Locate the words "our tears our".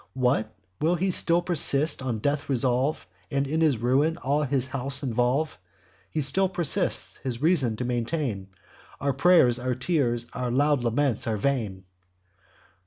9.59-10.49